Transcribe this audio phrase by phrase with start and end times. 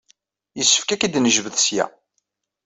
[0.57, 1.85] Yessefk ad k-id-nejbed ssya.